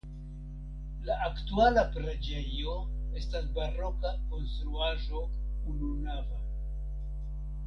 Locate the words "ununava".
5.75-6.43